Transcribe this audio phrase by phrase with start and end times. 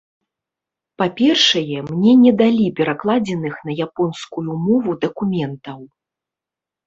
[0.99, 5.79] Па-першае, мне не далі перакладзеных на японскую мову дакументаў.